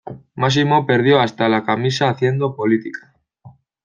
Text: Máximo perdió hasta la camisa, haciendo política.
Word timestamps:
Máximo 0.33 0.87
perdió 0.87 1.19
hasta 1.19 1.47
la 1.47 1.63
camisa, 1.63 2.09
haciendo 2.09 2.55
política. 2.55 3.13